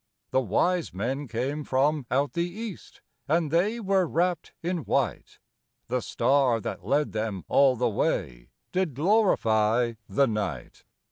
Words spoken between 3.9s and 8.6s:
wrapped in white; The star that led them all the way